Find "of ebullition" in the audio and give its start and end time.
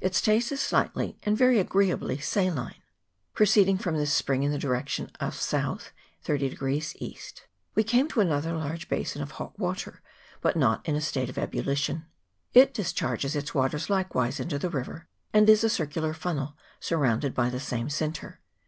11.30-12.04